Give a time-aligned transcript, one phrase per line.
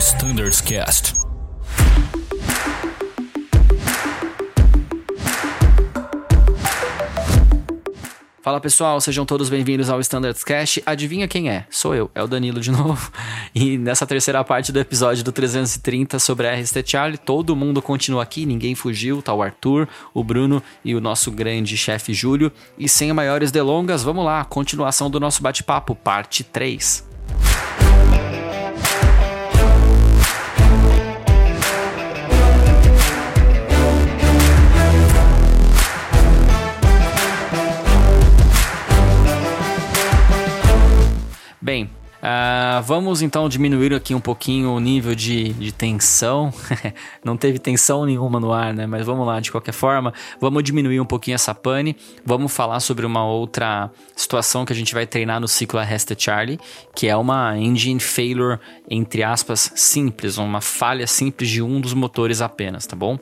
[0.00, 1.12] Standards Cast.
[8.40, 10.82] Fala pessoal, sejam todos bem-vindos ao Standards Cast.
[10.86, 11.66] Adivinha quem é?
[11.68, 13.12] Sou eu, é o Danilo de novo.
[13.54, 18.22] E nessa terceira parte do episódio do 330 sobre a RST Charlie, todo mundo continua
[18.22, 22.50] aqui, ninguém fugiu, tá o Arthur, o Bruno e o nosso grande chefe Júlio.
[22.78, 27.09] E sem maiores delongas, vamos lá, continuação do nosso bate-papo, parte 3.
[41.70, 46.52] Bem, uh, vamos então diminuir aqui um pouquinho o nível de, de tensão.
[47.22, 48.88] Não teve tensão nenhuma no ar, né?
[48.88, 51.96] Mas vamos lá, de qualquer forma, vamos diminuir um pouquinho essa pane.
[52.26, 56.58] Vamos falar sobre uma outra situação que a gente vai treinar no ciclo Arresta Charlie,
[56.92, 58.58] que é uma engine failure,
[58.90, 63.16] entre aspas, simples, uma falha simples de um dos motores apenas, tá bom?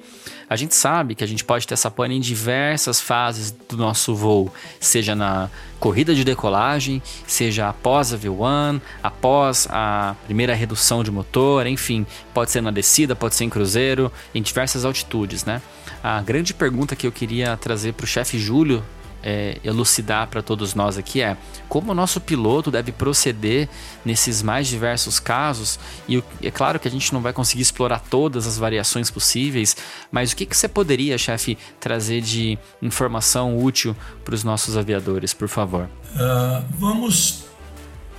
[0.48, 4.14] A gente sabe que a gente pode ter essa pane em diversas fases do nosso
[4.14, 11.10] voo, seja na corrida de decolagem, seja após a V1, após a primeira redução de
[11.10, 15.62] motor, enfim, pode ser na descida, pode ser em cruzeiro, em diversas altitudes, né?
[16.02, 18.84] A grande pergunta que eu queria trazer para o chefe Júlio
[19.22, 21.36] é, elucidar para todos nós aqui é
[21.68, 23.68] como o nosso piloto deve proceder
[24.04, 25.78] nesses mais diversos casos.
[26.08, 29.76] E é claro que a gente não vai conseguir explorar todas as variações possíveis,
[30.10, 35.34] mas o que, que você poderia, chefe, trazer de informação útil para os nossos aviadores,
[35.34, 35.88] por favor?
[36.14, 37.44] Uh, vamos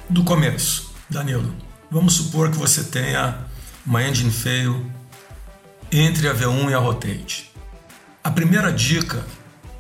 [0.10, 1.54] do começo, Danilo.
[1.90, 3.46] Vamos supor que você tenha
[3.86, 4.86] uma engine fail
[5.92, 7.52] entre a V1 e a rotate.
[8.24, 9.26] A primeira dica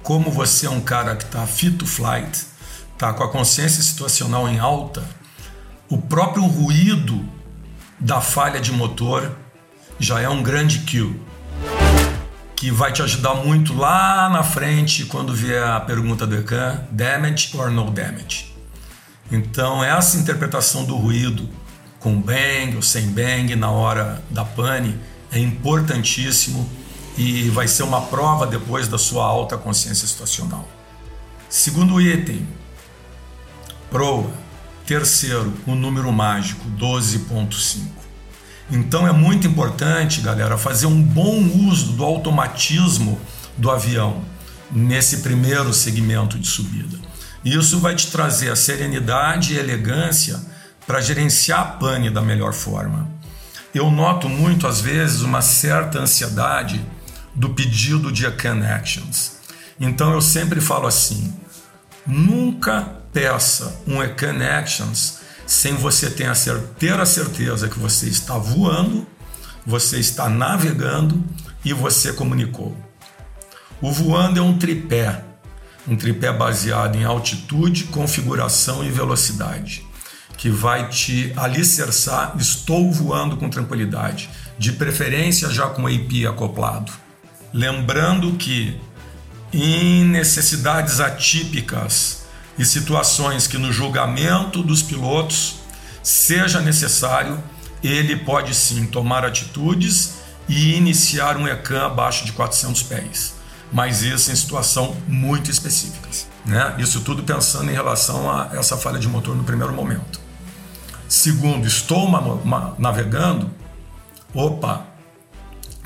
[0.09, 2.47] como você é um cara que está fit to flight,
[2.93, 5.03] está com a consciência situacional em alta,
[5.87, 7.23] o próprio ruído
[7.99, 9.37] da falha de motor
[9.99, 11.23] já é um grande kill,
[12.55, 17.55] que vai te ajudar muito lá na frente quando vier a pergunta do ECAN, damage
[17.55, 18.51] or no damage.
[19.31, 21.47] Então essa interpretação do ruído
[21.99, 24.97] com bang ou sem bang na hora da pane
[25.31, 26.67] é importantíssimo
[27.19, 30.65] e vai ser uma prova depois da sua alta consciência situacional.
[31.49, 32.47] Segundo item,
[33.91, 34.31] proa.
[34.85, 37.81] Terceiro, o número mágico, 12.5.
[38.71, 43.19] Então é muito importante, galera, fazer um bom uso do automatismo
[43.57, 44.23] do avião
[44.71, 46.97] nesse primeiro segmento de subida.
[47.43, 50.39] Isso vai te trazer a serenidade e elegância
[50.87, 53.09] para gerenciar a pane da melhor forma.
[53.75, 56.81] Eu noto muito, às vezes, uma certa ansiedade
[57.35, 59.39] do pedido de Can Actions.
[59.79, 61.33] Então eu sempre falo assim:
[62.05, 69.07] nunca peça um Ecan Actions sem você ter a, certeza que você está voando,
[69.65, 71.23] você está navegando
[71.65, 72.77] e você comunicou.
[73.81, 75.23] O voando é um tripé,
[75.87, 79.83] um tripé baseado em altitude, configuração e velocidade,
[80.37, 82.35] que vai te alicerçar.
[82.37, 86.91] Estou voando com tranquilidade, de preferência já com o AP acoplado.
[87.53, 88.79] Lembrando que
[89.51, 92.23] em necessidades atípicas
[92.57, 95.55] e situações que no julgamento dos pilotos
[96.03, 97.41] seja necessário,
[97.83, 100.15] ele pode sim tomar atitudes
[100.47, 103.35] e iniciar um ECAM abaixo de 400 pés,
[103.71, 106.27] mas isso em situação muito específicas.
[106.45, 106.75] Né?
[106.79, 110.19] Isso tudo pensando em relação a essa falha de motor no primeiro momento.
[111.07, 112.07] Segundo, estou
[112.77, 113.49] navegando,
[114.33, 114.85] opa,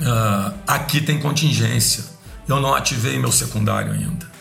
[0.00, 2.04] uh, aqui tem contingência.
[2.48, 4.34] Eu não ativei meu secundário ainda.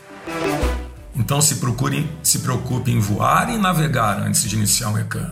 [1.15, 5.31] Então se procure, se preocupe em voar e navegar antes de iniciar um ECAN.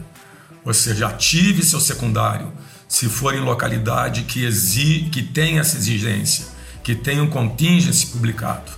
[0.63, 2.51] Ou seja, ative seu secundário
[2.87, 6.45] se for em localidade que, exige, que tem essa exigência,
[6.83, 8.69] que tem um contingency publicado.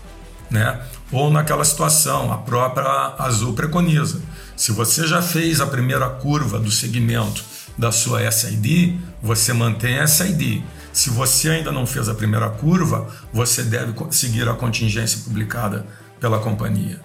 [0.51, 0.79] Né?
[1.11, 4.21] Ou naquela situação, a própria Azul preconiza.
[4.55, 7.43] Se você já fez a primeira curva do segmento
[7.75, 10.63] da sua SID, você mantém a SID.
[10.93, 15.87] Se você ainda não fez a primeira curva, você deve seguir a contingência publicada
[16.19, 17.01] pela companhia.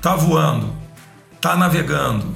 [0.00, 0.72] Tá voando,
[1.40, 2.32] tá navegando,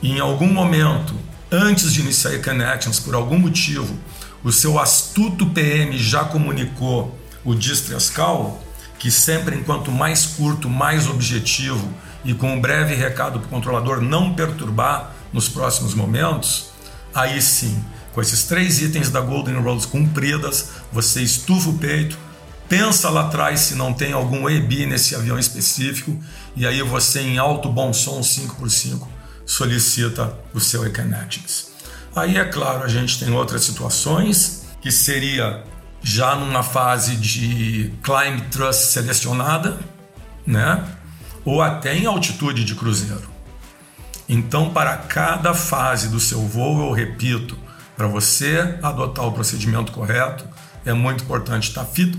[0.00, 1.16] e em algum momento,
[1.50, 3.98] antes de iniciar Connections, por algum motivo,
[4.44, 8.62] o seu astuto PM já comunicou o Distress Call,
[9.00, 11.92] que sempre enquanto mais curto, mais objetivo
[12.24, 16.70] e com um breve recado para o controlador não perturbar nos próximos momentos,
[17.12, 17.82] aí sim
[18.16, 22.16] com esses três itens da Golden Rules cumpridas, você estufa o peito,
[22.66, 26.18] pensa lá atrás se não tem algum EB nesse avião específico,
[26.56, 29.06] e aí você, em alto bom som 5x5,
[29.44, 31.72] solicita o seu Ecanetics.
[32.16, 35.62] Aí, é claro, a gente tem outras situações, que seria
[36.02, 39.78] já numa fase de climb thrust selecionada,
[40.46, 40.82] né?
[41.44, 43.28] ou até em altitude de cruzeiro.
[44.26, 47.65] Então, para cada fase do seu voo, eu repito,
[47.96, 50.44] para você adotar o procedimento correto,
[50.84, 52.16] é muito importante estar fit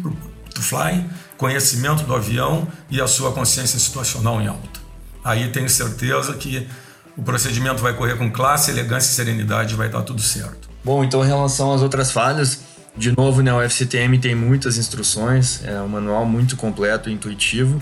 [0.54, 1.06] to fly,
[1.38, 4.80] conhecimento do avião e a sua consciência situacional em alta.
[5.24, 6.68] Aí tenho certeza que
[7.16, 10.70] o procedimento vai correr com classe, elegância e serenidade e vai dar tudo certo.
[10.84, 12.62] Bom, então em relação às outras falhas,
[12.96, 17.82] de novo, né, o FCTM tem muitas instruções, é um manual muito completo e intuitivo.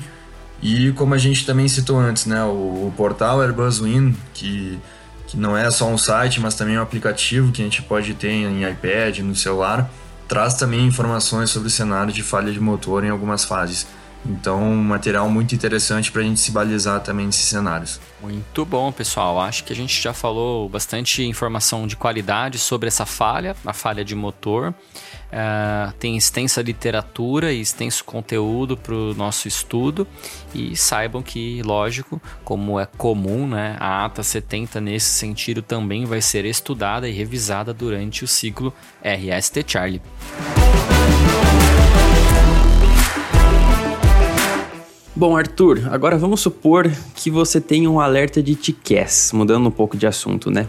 [0.62, 4.80] E como a gente também citou antes, né, o, o portal Airbus Win, que,
[5.28, 8.32] que não é só um site, mas também um aplicativo que a gente pode ter
[8.32, 9.90] em iPad, no celular,
[10.28, 13.88] traz também informações sobre o cenário de falha de motor em algumas fases.
[14.28, 18.00] Então, um material muito interessante para a gente se balizar também nesses cenários.
[18.20, 19.40] Muito bom, pessoal.
[19.40, 24.04] Acho que a gente já falou bastante informação de qualidade sobre essa falha, a falha
[24.04, 24.74] de motor.
[25.26, 30.08] Uh, tem extensa literatura e extenso conteúdo para o nosso estudo.
[30.56, 36.22] E saibam que, lógico, como é comum, né, a ATA 70 nesse sentido também vai
[36.22, 38.74] ser estudada e revisada durante o ciclo
[39.04, 40.02] RST Charlie.
[45.18, 49.96] Bom, Arthur, agora vamos supor que você tem um alerta de TCAS, mudando um pouco
[49.96, 50.68] de assunto, né?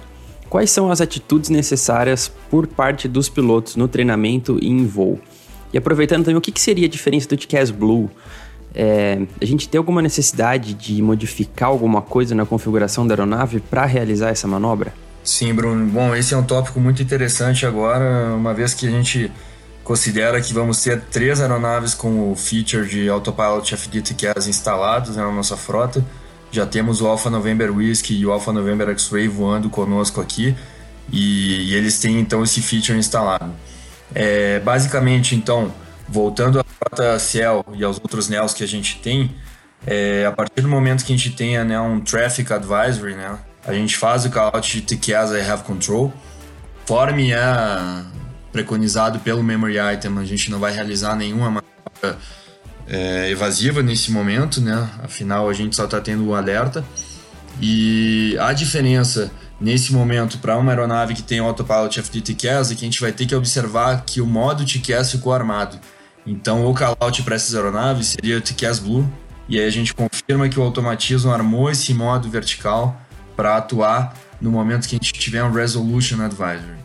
[0.49, 5.19] Quais são as atitudes necessárias por parte dos pilotos no treinamento e em voo?
[5.73, 8.09] E aproveitando também, o que, seria a diferença do TCAS Blue?
[8.73, 13.85] É, a gente tem alguma necessidade de modificar alguma coisa na configuração da aeronave para
[13.85, 14.95] realizar essa manobra?
[15.25, 15.85] Sim, Bruno.
[15.87, 19.29] Bom, esse é um tópico muito interessante agora, uma vez que a gente
[19.87, 25.31] considera que vamos ter três aeronaves com o feature de Autopilot FDTCAS instalados né, na
[25.31, 26.05] nossa frota.
[26.51, 30.57] Já temos o Alpha November Whiskey e o Alpha November X-Ray voando conosco aqui
[31.13, 33.53] e, e, eles têm então esse feature instalado.
[34.13, 35.73] É, basicamente, então,
[36.09, 39.37] voltando à frota Ciel e aos outros NEOs que a gente tem,
[39.87, 43.73] é, a partir do momento que a gente tenha né, um Traffic Advisory, né, a
[43.73, 46.13] gente faz o callout de TCAS I Have Control,
[46.85, 48.05] conforme a
[48.57, 52.19] preconizado pelo Memory Item, a gente não vai realizar nenhuma manobra
[52.89, 54.89] é, evasiva nesse momento, né?
[55.03, 56.83] Afinal, a gente só está tendo um alerta.
[57.61, 59.31] E a diferença
[59.61, 63.27] nesse momento para uma aeronave que tem autopilot FDTCAS é que a gente vai ter
[63.27, 65.79] que observar que o modo TCAS ficou armado.
[66.27, 69.07] Então, o callout para essas aeronaves seria o TCAS Blue,
[69.51, 72.99] e aí a gente confirma que o automatismo armou esse modo vertical
[73.37, 76.76] para atuar no momento que a gente tiver um Resolution Advisory.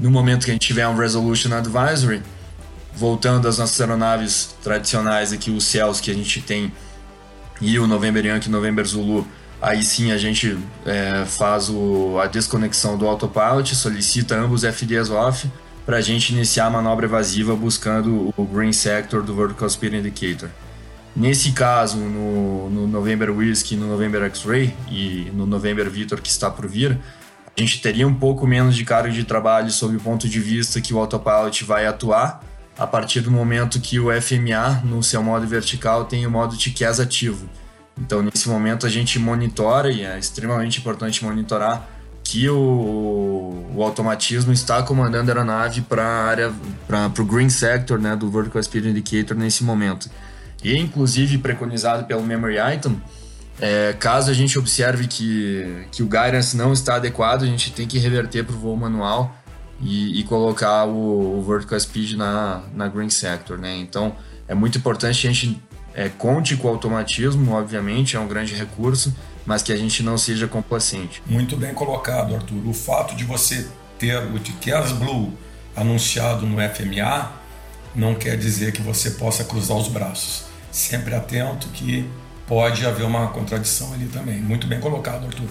[0.00, 2.22] No momento que a gente tiver um Resolution Advisory,
[2.96, 6.72] voltando às nossas aeronaves tradicionais aqui, os céus que a gente tem
[7.60, 9.28] e o November Yankee e November Zulu,
[9.60, 10.56] aí sim a gente
[10.86, 15.50] é, faz o, a desconexão do autopilot, solicita ambos FDs off
[15.84, 20.48] para a gente iniciar a manobra evasiva buscando o green sector do Vertical Speed Indicator.
[21.14, 26.48] Nesse caso, no, no November Whiskey, no November X-Ray e no November Victor que está
[26.48, 26.98] por vir,
[27.56, 30.80] a gente teria um pouco menos de carga de trabalho sob o ponto de vista
[30.80, 32.42] que o autopilot vai atuar
[32.78, 36.98] a partir do momento que o FMA, no seu modo vertical, tem o modo TCAS
[36.98, 37.46] ativo.
[37.98, 41.86] Então, nesse momento, a gente monitora, e é extremamente importante monitorar,
[42.24, 46.52] que o, o automatismo está comandando a aeronave para a área,
[46.86, 50.08] para o green sector né, do Vertical Speed Indicator nesse momento.
[50.64, 53.00] E, inclusive, preconizado pelo Memory Item,
[53.60, 57.86] é, caso a gente observe que, que o guidance não está adequado, a gente tem
[57.86, 59.36] que reverter para o voo manual
[59.80, 63.76] e, e colocar o, o, vertical speed na, na green sector, né?
[63.76, 64.16] Então
[64.48, 65.62] é muito importante a gente
[65.94, 69.14] é, conte com o automatismo, obviamente, é um grande recurso,
[69.44, 71.22] mas que a gente não seja complacente.
[71.26, 72.66] Muito bem colocado, Arthur.
[72.66, 75.32] O fato de você ter o TCAS Blue
[75.76, 77.32] anunciado no FMA
[77.94, 80.44] não quer dizer que você possa cruzar os braços.
[80.70, 82.08] Sempre atento que
[82.50, 84.40] pode haver uma contradição ali também.
[84.40, 85.46] Muito bem colocado, Arthur.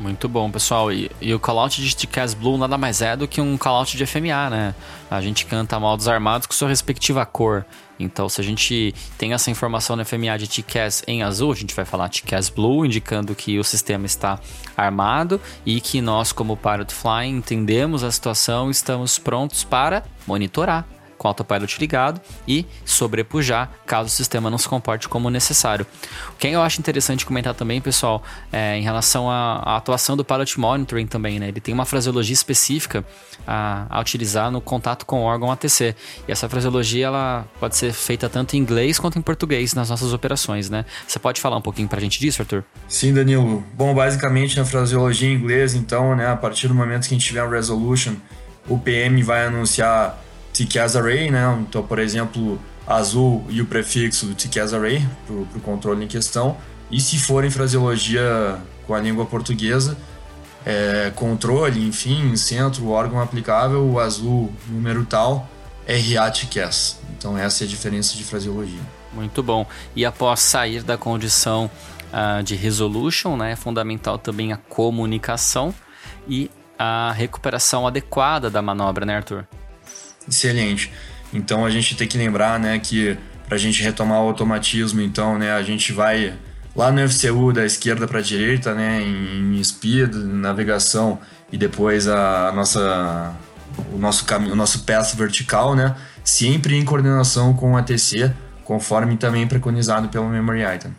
[0.00, 0.92] Muito bom, pessoal.
[0.92, 4.04] E, e o callout de Ticaz Blue nada mais é do que um callout de
[4.04, 4.74] FMA, né?
[5.08, 7.64] A gente canta mal dos armados com sua respectiva cor.
[7.96, 11.72] Então, se a gente tem essa informação no FMA de TCAS em azul, a gente
[11.72, 14.40] vai falar TCAS Blue, indicando que o sistema está
[14.76, 20.84] armado e que nós, como Pilot Fly, entendemos a situação e estamos prontos para monitorar
[21.22, 25.86] com o autopilot ligado e sobrepujar caso o sistema não se comporte como necessário.
[26.30, 30.24] O que eu acho interessante comentar também, pessoal, é em relação à, à atuação do
[30.24, 31.46] Pilot Monitoring também, né?
[31.46, 33.04] Ele tem uma fraseologia específica
[33.46, 35.94] a, a, utilizar no contato com o órgão ATC.
[36.26, 40.12] E essa fraseologia ela pode ser feita tanto em inglês quanto em português nas nossas
[40.12, 40.84] operações, né?
[41.06, 42.64] Você pode falar um pouquinho pra gente disso, Arthur?
[42.88, 43.64] Sim, Danilo.
[43.74, 47.26] Bom, basicamente na fraseologia em inglês, então, né, a partir do momento que a gente
[47.26, 48.14] tiver um resolution,
[48.68, 50.18] o PM vai anunciar
[50.52, 51.58] TCAS Array, né?
[51.60, 56.56] Então, por exemplo, azul e o prefixo do TCAS Array para o controle em questão.
[56.90, 59.96] E se for em fraseologia com a língua portuguesa,
[60.64, 65.48] é, controle, enfim, centro, órgão aplicável, o azul, número tal,
[65.86, 67.00] RA TCAS.
[67.16, 68.80] Então essa é a diferença de fraseologia.
[69.12, 69.66] Muito bom.
[69.94, 71.70] E após sair da condição
[72.12, 75.74] uh, de resolution, né, é fundamental também a comunicação
[76.28, 79.46] e a recuperação adequada da manobra, né, Arthur?
[80.28, 80.92] Excelente.
[81.32, 85.38] Então a gente tem que lembrar, né, que para a gente retomar o automatismo, então,
[85.38, 86.34] né, a gente vai
[86.74, 91.18] lá no FCU da esquerda para a direita, né, em speed, navegação
[91.50, 93.34] e depois a, nossa
[93.92, 98.32] o nosso caminho, o nosso path vertical, né, sempre em coordenação com o ATC,
[98.64, 100.94] conforme também preconizado pelo memory item.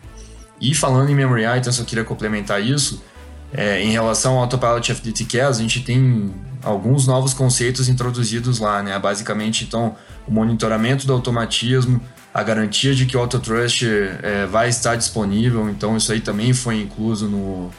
[0.60, 3.04] E falando em memory item, só queria complementar isso.
[3.52, 8.82] É, em relação ao Autopilot FDT CAS, a gente tem alguns novos conceitos introduzidos lá,
[8.82, 8.98] né?
[8.98, 9.96] Basicamente, então,
[10.28, 12.02] o monitoramento do automatismo,
[12.34, 16.82] a garantia de que o Autotrust é, vai estar disponível, então isso aí também foi
[16.82, 17.70] incluso no,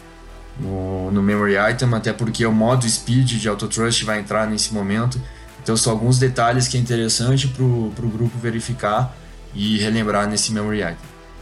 [0.60, 5.20] no, no Memory Item, até porque o modo Speed de Autotrust vai entrar nesse momento.
[5.62, 9.16] Então são alguns detalhes que é interessante para o grupo verificar
[9.54, 10.96] e relembrar nesse Memory Item.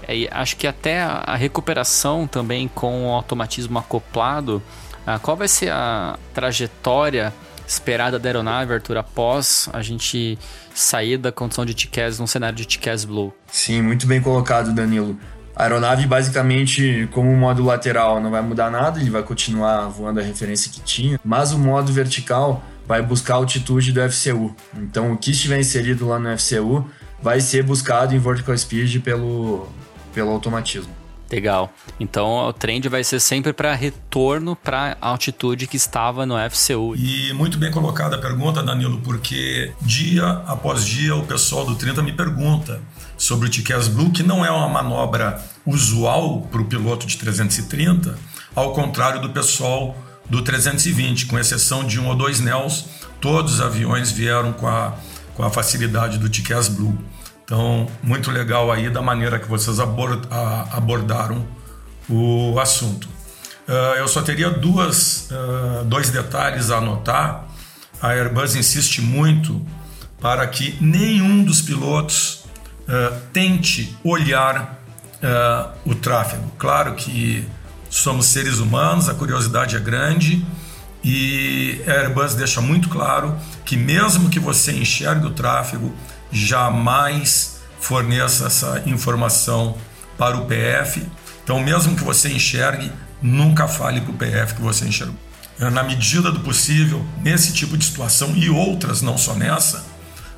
[0.07, 4.63] É, acho que até a recuperação também com o automatismo acoplado,
[5.07, 7.33] ah, qual vai ser a trajetória
[7.67, 10.39] esperada da aeronave, Arthur, após a gente
[10.75, 13.33] sair da condição de TCAS num cenário de TCAS Blue?
[13.51, 15.19] Sim, muito bem colocado, Danilo.
[15.55, 20.21] A aeronave, basicamente, como o modo lateral não vai mudar nada, ele vai continuar voando
[20.21, 24.55] a referência que tinha, mas o modo vertical vai buscar a altitude do FCU.
[24.77, 26.87] Então, o que estiver inserido lá no FCU
[27.21, 29.69] vai ser buscado em vertical speed pelo,
[30.13, 31.02] pelo automatismo.
[31.33, 31.73] Legal.
[31.99, 36.95] Então o trend vai ser sempre para retorno para a altitude que estava no FCU.
[36.95, 42.03] E muito bem colocada a pergunta, Danilo, porque dia após dia o pessoal do 30
[42.03, 42.83] me pergunta
[43.17, 48.19] sobre o TCAS Blue, que não é uma manobra usual para o piloto de 330,
[48.55, 49.97] ao contrário do pessoal
[50.29, 52.85] do 320, com exceção de um ou dois NELs,
[53.21, 54.95] todos os aviões vieram com a,
[55.35, 56.99] com a facilidade do TCAS Blue.
[57.45, 61.47] Então, muito legal aí da maneira que vocês abordaram
[62.09, 63.09] o assunto.
[63.69, 67.47] Ah, eu só teria duas, ah, dois detalhes a anotar.
[68.01, 69.65] A Airbus insiste muito
[70.21, 72.45] para que nenhum dos pilotos
[72.89, 74.81] ah, tente olhar
[75.85, 76.51] o tráfego.
[76.59, 77.47] Claro que
[77.89, 80.45] somos seres humanos, a curiosidade é grande
[81.05, 85.95] e a Airbus deixa muito claro que mesmo que você enxergue o tráfego,
[86.33, 89.77] jamais forneça essa informação
[90.17, 91.05] para o PF.
[91.45, 95.17] Então, mesmo que você enxergue, nunca fale para o PF que você enxergou.
[95.61, 99.85] É, na medida do possível, nesse tipo de situação e outras, não só nessa,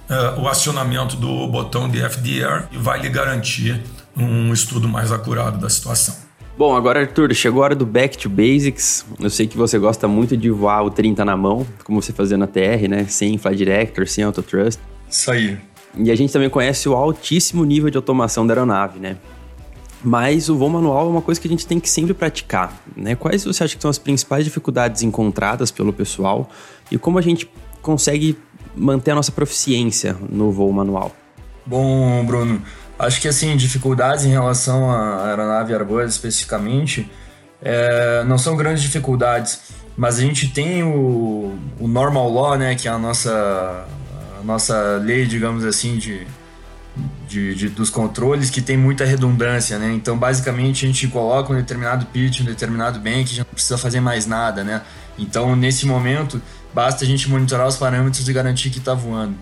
[0.08, 3.82] é, o acionamento do botão de FDR vai lhe garantir
[4.16, 6.14] um estudo mais acurado da situação.
[6.56, 9.04] Bom, agora Arthur, chegou a hora do Back to Basics.
[9.18, 12.36] Eu sei que você gosta muito de voar o 30 na mão, como você fazia
[12.36, 13.06] na TR, né?
[13.08, 14.78] Sem Flight Director, sem Autotrust.
[15.10, 15.58] Isso aí.
[15.96, 19.16] E a gente também conhece o altíssimo nível de automação da aeronave, né?
[20.02, 23.14] Mas o voo manual é uma coisa que a gente tem que sempre praticar, né?
[23.14, 26.50] Quais você acha que são as principais dificuldades encontradas pelo pessoal
[26.90, 28.36] e como a gente consegue
[28.76, 31.12] manter a nossa proficiência no voo manual?
[31.64, 32.60] Bom, Bruno,
[32.98, 37.10] acho que assim, dificuldades em relação à aeronave Airbus especificamente,
[37.62, 39.60] é, não são grandes dificuldades,
[39.96, 43.86] mas a gente tem o, o normal law, né, que é a nossa
[44.44, 46.26] nossa lei, digamos assim, de,
[47.26, 49.92] de, de, dos controles que tem muita redundância, né?
[49.92, 54.00] Então, basicamente, a gente coloca um determinado pitch, um determinado bank, já não precisa fazer
[54.00, 54.82] mais nada, né?
[55.18, 56.40] Então, nesse momento,
[56.72, 59.34] basta a gente monitorar os parâmetros e garantir que está voando.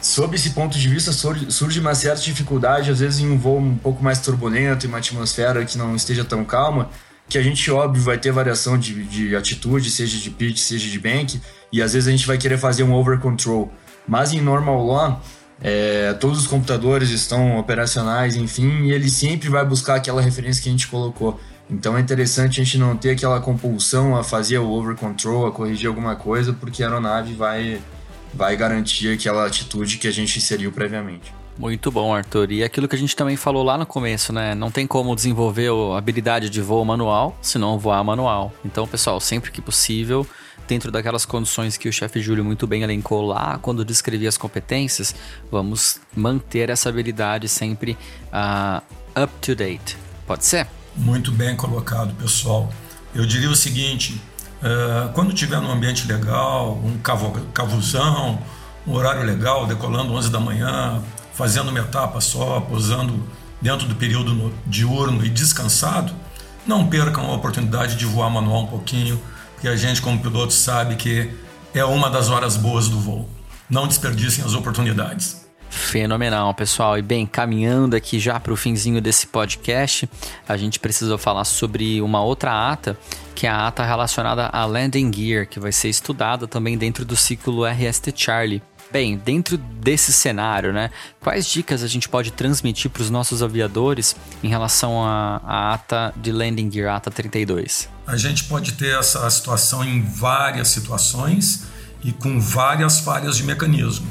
[0.00, 3.76] Sob esse ponto de vista, surge uma certa dificuldade, às vezes em um voo um
[3.76, 6.88] pouco mais turbulento, em uma atmosfera que não esteja tão calma,
[7.28, 10.98] que a gente, óbvio, vai ter variação de, de atitude, seja de pitch, seja de
[10.98, 11.40] bank,
[11.72, 13.72] e às vezes a gente vai querer fazer um over control.
[14.08, 15.22] Mas em normal law,
[15.60, 20.68] é, todos os computadores estão operacionais, enfim, e ele sempre vai buscar aquela referência que
[20.68, 21.38] a gente colocou.
[21.70, 25.52] Então é interessante a gente não ter aquela compulsão a fazer o over control, a
[25.52, 27.78] corrigir alguma coisa, porque a aeronave vai,
[28.32, 31.37] vai garantir aquela atitude que a gente inseriu previamente.
[31.58, 32.52] Muito bom, Arthur.
[32.52, 34.54] E aquilo que a gente também falou lá no começo, né?
[34.54, 38.52] Não tem como desenvolver a habilidade de voo manual se não voar manual.
[38.64, 40.24] Então, pessoal, sempre que possível,
[40.68, 45.12] dentro daquelas condições que o chefe Júlio muito bem elencou lá quando descrevia as competências,
[45.50, 47.98] vamos manter essa habilidade sempre
[48.32, 48.80] uh,
[49.20, 49.96] up to date.
[50.28, 50.68] Pode ser?
[50.94, 52.72] Muito bem colocado, pessoal.
[53.12, 54.20] Eu diria o seguinte:
[54.62, 56.98] uh, quando tiver num ambiente legal, um
[57.52, 58.38] cavuzão,
[58.86, 61.02] um horário legal, decolando 11 da manhã,
[61.38, 63.24] fazendo uma etapa só, pousando
[63.62, 66.12] dentro do período diurno e descansado,
[66.66, 69.22] não percam a oportunidade de voar manual um pouquinho,
[69.54, 71.30] porque a gente, como piloto, sabe que
[71.72, 73.28] é uma das horas boas do voo.
[73.70, 75.46] Não desperdicem as oportunidades.
[75.70, 76.98] Fenomenal, pessoal.
[76.98, 80.10] E bem, caminhando aqui já para o finzinho desse podcast,
[80.48, 82.98] a gente precisa falar sobre uma outra ata,
[83.36, 87.14] que é a ata relacionada a landing gear, que vai ser estudada também dentro do
[87.14, 88.60] ciclo RST Charlie.
[88.90, 90.90] Bem, dentro desse cenário, né,
[91.20, 96.32] quais dicas a gente pode transmitir para os nossos aviadores em relação à ata de
[96.32, 97.88] landing gear, ata 32?
[98.06, 101.64] A gente pode ter essa situação em várias situações
[102.02, 104.08] e com várias falhas de mecanismo.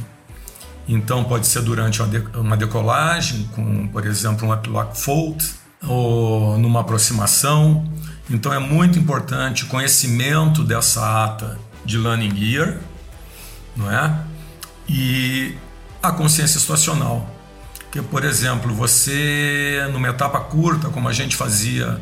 [0.87, 1.99] Então, pode ser durante
[2.35, 5.55] uma decolagem, com, por exemplo, um uplock fault,
[5.85, 7.91] ou numa aproximação.
[8.29, 12.77] Então, é muito importante o conhecimento dessa ata de landing gear,
[13.75, 14.17] não é?
[14.87, 15.55] E
[16.01, 17.29] a consciência situacional.
[17.91, 22.01] Que, por exemplo, você, numa etapa curta, como a gente fazia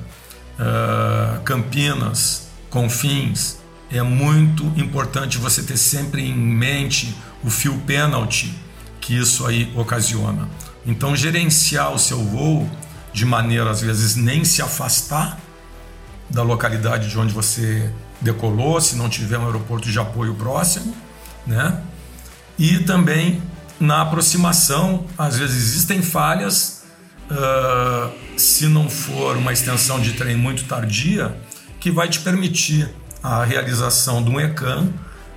[0.59, 3.57] uh, Campinas, Confins,
[3.91, 8.53] é muito importante você ter sempre em mente o fio penalty
[8.99, 10.49] que isso aí ocasiona.
[10.85, 12.69] Então, gerenciar o seu voo
[13.13, 15.39] de maneira, às vezes, nem se afastar
[16.29, 20.95] da localidade de onde você decolou, se não tiver um aeroporto de apoio próximo,
[21.45, 21.81] né?
[22.57, 23.41] E também
[23.79, 26.83] na aproximação, às vezes existem falhas,
[27.29, 31.35] uh, se não for uma extensão de trem muito tardia,
[31.79, 32.89] que vai te permitir
[33.21, 34.87] a realização de um ECAN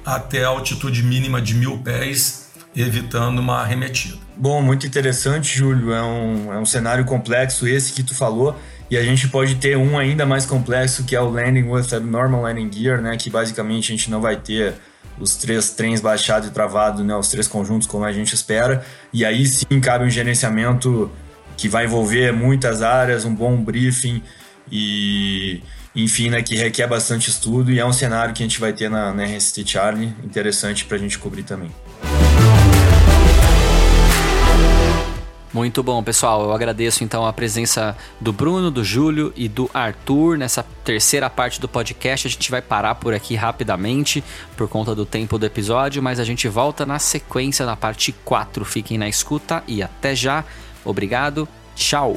[0.04, 4.16] até a altitude mínima de mil pés, evitando uma arremetida.
[4.36, 5.92] Bom, muito interessante, Júlio.
[5.92, 8.58] É um, é um cenário complexo esse que tu falou.
[8.90, 12.42] E a gente pode ter um ainda mais complexo, que é o Landing with Abnormal
[12.42, 13.16] Landing Gear, né?
[13.16, 14.74] Que basicamente a gente não vai ter
[15.20, 18.84] os três trens baixados e travados, né, os três conjuntos como a gente espera.
[19.12, 21.10] E aí sim cabe um gerenciamento
[21.56, 24.22] que vai envolver muitas áreas, um bom briefing
[24.70, 25.62] e
[25.94, 28.88] enfim, né, que requer bastante estudo e é um cenário que a gente vai ter
[28.88, 31.70] na, na RST Charlie, interessante para a gente cobrir também.
[35.52, 36.44] Muito bom, pessoal.
[36.44, 41.60] Eu agradeço então a presença do Bruno, do Júlio e do Arthur nessa terceira parte
[41.60, 42.26] do podcast.
[42.26, 44.22] A gente vai parar por aqui rapidamente
[44.56, 48.64] por conta do tempo do episódio, mas a gente volta na sequência na parte 4.
[48.64, 50.44] Fiquem na escuta e até já.
[50.84, 51.48] Obrigado.
[51.74, 52.16] Tchau.